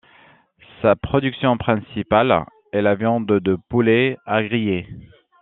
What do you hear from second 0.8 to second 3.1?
Sa production principale est la